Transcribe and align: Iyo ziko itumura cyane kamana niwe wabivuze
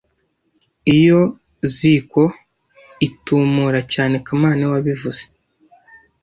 Iyo 0.97 1.19
ziko 1.75 2.23
itumura 3.07 3.79
cyane 3.93 4.15
kamana 4.25 4.55
niwe 4.57 4.73
wabivuze 4.75 5.23